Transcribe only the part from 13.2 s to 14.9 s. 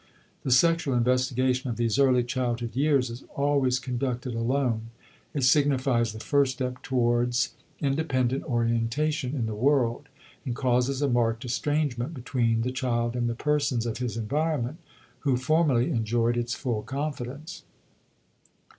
the persons of his environment